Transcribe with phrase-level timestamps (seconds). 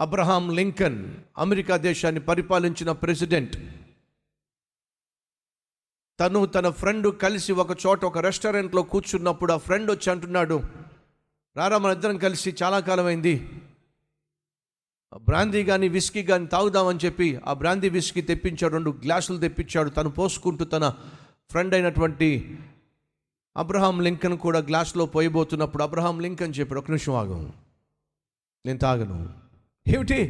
[0.00, 3.56] Abraham Lincoln America దేశాన్ని పరిపాలించిన president.
[6.20, 10.62] తను తన ఫ్రెండ్ కలిసి ఒక చోట ఒక రెస్టారెంట్లో కూర్చున్నప్పుడు ఆ ఫ్రెండ్ వచ్చి అంటున్నాడు
[11.56, 13.48] రారా మన ఇద్దరం కలిసి చాలా కాలమైంది.
[15.16, 19.90] బ్రాందీ కానీ విస్కీ కానీ తాగుదామని చెప్పి ఆ బ్రాందీ విస్కీ తెప్పించాడు రెండు గ్లాసులు తెప్పించాడు.
[19.90, 20.94] తను పోసుకుంటూ తన
[21.50, 22.58] ఫ్రెండ్ అయినటువంటి
[23.56, 27.52] అబ్రహాం లింకన్ కూడా గ్లాస్లో పోయబోతున్నప్పుడు అబ్రహాం లింకన్ చెప్పాడు ఒక నిమిషం ఆగం.
[28.66, 29.45] నేను తాగను.
[29.88, 30.20] ఏమిటి?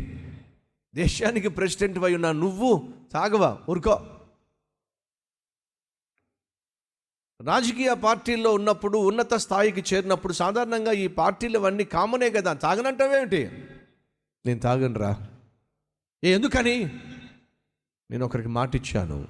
[0.95, 3.95] దేశానికి ప్రెసిడెంట్ అయి ఉన్నా నువ్వు తాగవా ఊరుకో.
[7.41, 12.53] రాజకీయ పార్టీల్లో ఉన్నప్పుడు ఉన్నత స్థాయికి చేరినప్పుడు సాధారణంగా ఈ పార్టీలు అవన్నీ కామనే కదా.
[12.53, 13.43] తాగనంటావేమిటి
[14.47, 15.29] నేను తాగనురా.
[16.25, 16.77] ఏ ఎందుకని?
[18.11, 19.29] నేను ఒకరికి మాట ఇచ్చాను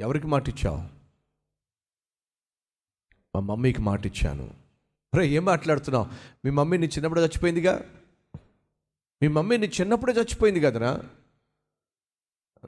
[0.00, 0.78] ఎవరికి మాట ఇచ్చావు
[3.34, 4.54] మా మమ్మీకి మాట ఇచ్చాను
[5.14, 6.06] రే ఏం మాట్లాడుతున్నావు?
[6.44, 7.74] మీ మమ్మీ నీ చిన్నప్పుడు చచ్చిపోయిందిగా?
[9.22, 11.02] మీ మమ్మీ నీ చిన్నప్పుడే చచ్చిపోయింది కదరా?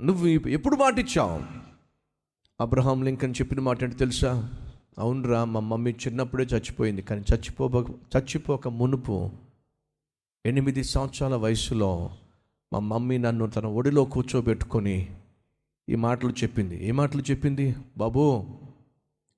[0.00, 1.42] నువ్వు ఎప్పుడు మాట ఇచ్చావు
[2.60, 4.50] అబ్రహాం లింకన్ చెప్పిన మాట అంటే తెలుసా?
[4.98, 9.30] అవునరా మా మమ్మీ చిన్నప్పుడే చచ్చిపోయింది కానీ చచ్చిపోక చచ్చిపోక మునుపు
[10.46, 12.10] ఎనిమిది సంవత్సరాల వయసులో
[12.72, 15.16] మా మమ్మీ నన్ను తన ఒడిలో కూర్చోబెట్టుకొని
[15.88, 16.88] ఈ మాటలు చెప్పింది.
[16.88, 17.76] ఏ మాటలు చెప్పింది?
[17.96, 18.46] బాబు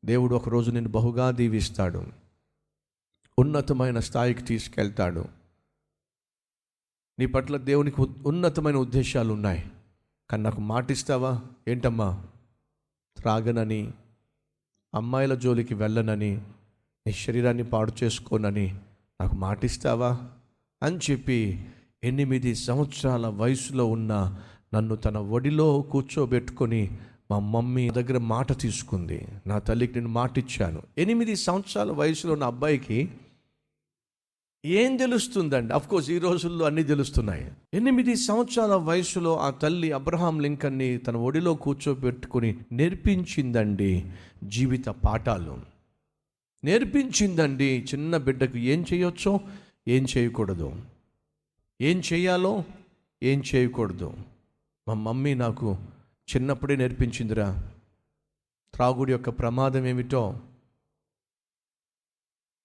[0.04, 2.06] దేవుడు ఒకరోజు నేను బహుగా దీవిస్తాడు.
[3.38, 5.43] ఉన్నతమైన స్థాయికి తీసుకెళ్తాడు.
[7.18, 9.64] నీ పట్ల దేవునికి ఉన్నతమైన ఉద్దేశాలు ఉన్నాయి
[10.30, 11.40] కానీ నాకు మాటిస్తావా?
[11.68, 12.24] ఏంటమ్మా?
[13.16, 13.90] త్రాగనని
[14.94, 16.40] అమ్మాయిల జోలికి వెళ్ళనని
[17.06, 18.74] నీ శరీరాన్ని పాడు చేసుకోనని
[19.20, 20.18] నాకు మాటిస్తావా?
[20.82, 21.64] అని చెప్పి
[22.04, 24.40] ఎనిమిది సంవత్సరాల వయసులో ఉన్న
[24.74, 26.98] నన్ను తన ఒడిలో కూర్చోబెట్టుకొని
[27.30, 29.28] మా మమ్మీ దగ్గర మాట తీసుకుంది.
[29.46, 33.10] నా తల్లికి నేను మాట ఇచ్చాను ఎనిమిది సంవత్సరాల వయసులో ఉన్న అబ్బాయికి
[34.66, 35.74] ఏం తెలుస్తుందండి?
[35.74, 37.52] అఫ్ కోర్స్ ఈ రోజుల్లో అన్నీ తెలుస్తున్నాయి.
[37.74, 44.10] ఎనిమిది సంవత్సరాల వయసులో ఆ తల్లి అబ్రహాం లింకన్ని తన ఒడిలో కూర్చోబెట్టుకుని నేర్పించిందండి
[44.44, 45.58] జీవిత పాఠాలు.
[46.64, 49.40] నేర్పించిందండి చిన్న బిడ్డకు ఏం చేయొచ్చో?
[49.88, 50.72] ఏం చేయకూడదు.
[51.80, 52.64] ఏం చేయాలో?
[53.22, 54.12] ఏం చేయకూడదు.
[54.88, 55.76] మా మమ్మీ నాకు
[56.36, 57.70] చిన్నప్పుడే నేర్పించిందిరా.
[58.74, 60.36] త్రాగుడి యొక్క ప్రమాదం ఏమిటో?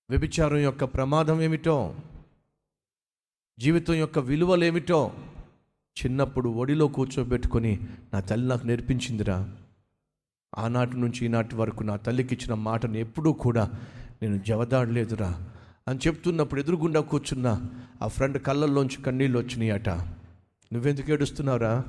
[0.09, 1.95] వ్యభిచారం యొక్క ప్రమాదం ఏమిటో
[3.59, 5.11] జీవితం యొక్క విలువలేమిటో
[5.97, 7.79] చిన్నప్పుడు ఒడిలో కూర్చోబెట్టుకొని
[8.13, 9.49] నా తల్లి నాకు నేర్పించిందిరా.
[10.57, 13.71] ఆనాటి నుంచి ఈనాటి వరకు నా తల్లికి ఇచ్చిన మాటను ఎప్పుడూ కూడా
[14.21, 15.45] నేను జవదాడలేదురా
[15.87, 17.69] అని చెప్తున్నప్పుడు ఎదురుగుండా కూర్చున్న
[18.01, 19.89] ఆ ఫ్రెండ్ కళ్ళల్లోంచి కన్నీళ్ళు వచ్చినాయి అట
[20.73, 21.85] నువ్వెందుకు ఏడుస్తున్నావురా?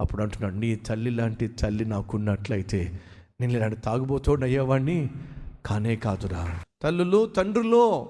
[0.00, 3.00] అప్పుడు అంటున్నాడు నీ తల్లి లాంటి తల్లి నాకున్నట్లయితే
[3.40, 5.10] నేను ఇలాంటి తాగుబోతోడు అయ్యేవాడిని
[5.66, 6.60] కానే కాదురా.
[6.82, 8.06] తల్లులు తండ్రులు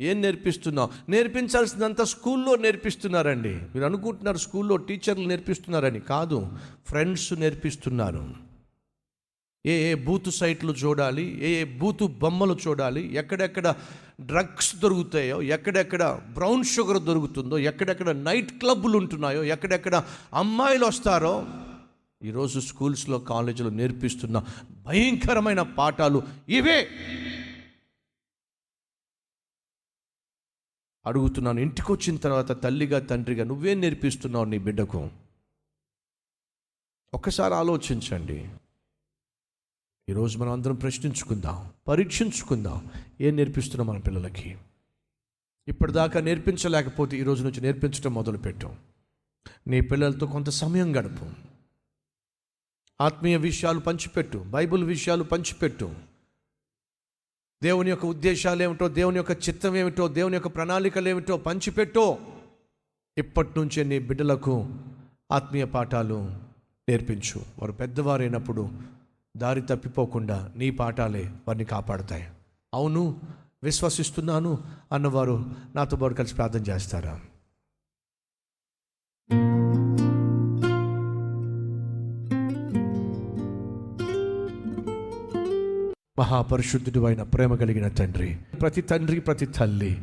[0.00, 1.10] ఏం నేర్పిస్తున్నావు?
[1.10, 3.48] నేర్పించాల్సినంత స్కూల్లో నేర్పిస్తున్నారండి.
[3.48, 6.48] మీరు అనుకుంటున్నారు స్కూల్లో టీచర్లు నేర్పిస్తున్నారని కాదు
[6.86, 8.24] ఫ్రెండ్స్ నేర్పిస్తున్నారు.
[9.66, 13.74] ఏ ఏ బూతు సైట్లు చూడాలి ఏ ఏ బూతు బొమ్మలు చూడాలి ఎక్కడెక్కడ
[14.20, 20.02] డ్రగ్స్ దొరుకుతాయో ఎక్కడెక్కడ బ్రౌన్ షుగర్ దొరుకుతుందో ఎక్కడెక్కడ నైట్ క్లబ్బులు ఉంటున్నాయో ఎక్కడెక్కడ
[20.34, 21.34] అమ్మాయిలు వస్తారో
[22.24, 24.46] ఈరోజు స్కూల్స్లో కాలేజీలో నేర్పిస్తున్న
[24.86, 26.88] భయంకరమైన పాఠాలు ఇవే.
[31.06, 35.10] అడుగుతున్నాను ఇంటికి వచ్చిన తర్వాత తల్లిగా తండ్రిగా నువ్వేం నేర్పిస్తున్నావు నీ బిడ్డకు?
[37.14, 38.50] ఒక్కసారి ఆలోచించండి.
[40.08, 42.90] ఈరోజు మనం అందరం ప్రశ్నించుకుందాం పరీక్షించుకుందాం
[43.20, 44.58] ఏం నేర్పిస్తున్నాం మన పిల్లలకి?
[45.68, 48.78] ఇప్పటిదాకా నేర్పించలేకపోతే ఈరోజు నుంచి నేర్పించడం మొదలుపెట్టాం.
[49.66, 51.53] నీ పిల్లలతో కొంత సమయం గడుపు.
[53.00, 55.94] ఆత్మీయ విషయాలు పంచిపెట్టు బైబిల్ విషయాలు పంచిపెట్టు.
[57.62, 62.18] దేవుని యొక్క ఉద్దేశాలు ఏమిటో దేవుని యొక్క చిత్తం ఏమిటో దేవుని యొక్క ప్రణాళికలు ఏమిటో పంచిపెట్టో.
[63.18, 64.68] ఇప్పటి నుంచే నీ బిడ్డలకు
[65.32, 66.30] ఆత్మీయ పాఠాలు
[66.88, 67.42] నేర్పించు.
[67.58, 68.70] వారు పెద్దవారైనప్పుడు
[69.36, 72.28] దారి తప్పిపోకుండా నీ పాఠాలే వారిని కాపాడుతాయి.
[72.74, 73.20] అవును
[73.62, 77.20] విశ్వసిస్తున్నాను అన్నవారు నాతో పాటు కలిసి ప్రార్థన చేస్తారా?
[86.18, 90.02] మహాపరిశుద్ధుడు అయిన ప్రేమ కలిగిన తండ్రి ప్రతి తండ్రి ప్రతి తల్లి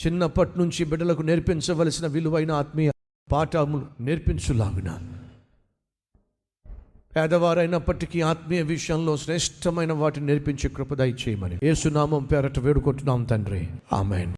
[0.00, 2.90] చిన్నప్పటి నుంచి బిడ్డలకు నేర్పించవలసిన విలువైన ఆత్మీయ
[3.32, 4.90] పాఠములు నేర్పించులాగున.
[7.16, 13.68] పేదవారైనప్పటికీ ఆత్మీయ విషయంలో శ్రేష్టమైన వాటిని నేర్పించే కృపదయ చేయమని ఏసునామం పేరట వేడుకుంటున్నాం తండ్రి.
[13.92, 14.34] ఆమెన్.